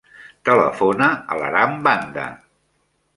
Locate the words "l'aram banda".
1.41-2.25